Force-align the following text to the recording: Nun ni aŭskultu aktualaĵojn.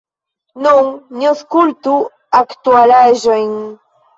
Nun 0.65 0.87
ni 1.17 1.27
aŭskultu 1.33 1.93
aktualaĵojn. 2.41 3.57